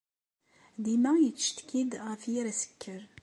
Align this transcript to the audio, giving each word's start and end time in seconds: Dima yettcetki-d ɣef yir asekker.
Dima 0.83 1.13
yettcetki-d 1.17 1.91
ɣef 2.07 2.21
yir 2.31 2.45
asekker. 2.51 3.01